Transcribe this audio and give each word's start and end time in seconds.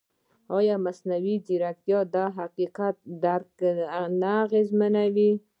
ایا 0.57 0.75
مصنوعي 0.85 1.35
ځیرکتیا 1.45 1.99
د 2.13 2.15
حقیقت 2.37 2.95
درک 3.23 3.55
نه 4.21 4.31
اغېزمنوي؟ 4.43 5.31